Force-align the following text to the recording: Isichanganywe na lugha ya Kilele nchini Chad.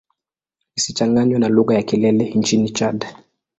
Isichanganywe 0.77 1.37
na 1.39 1.47
lugha 1.55 1.75
ya 1.75 1.83
Kilele 1.83 2.29
nchini 2.33 2.69
Chad. 2.69 3.05